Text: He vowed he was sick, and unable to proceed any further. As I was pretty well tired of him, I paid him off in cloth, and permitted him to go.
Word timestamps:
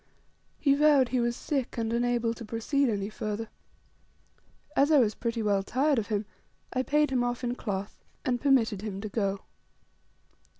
He 0.57 0.73
vowed 0.73 1.09
he 1.09 1.19
was 1.19 1.35
sick, 1.35 1.77
and 1.77 1.93
unable 1.93 2.33
to 2.33 2.43
proceed 2.43 2.89
any 2.89 3.07
further. 3.07 3.49
As 4.75 4.89
I 4.91 4.97
was 4.97 5.13
pretty 5.13 5.43
well 5.43 5.61
tired 5.61 5.99
of 5.99 6.07
him, 6.07 6.25
I 6.73 6.81
paid 6.81 7.11
him 7.11 7.23
off 7.23 7.43
in 7.43 7.53
cloth, 7.53 7.95
and 8.25 8.41
permitted 8.41 8.81
him 8.81 8.99
to 9.01 9.09
go. 9.09 9.41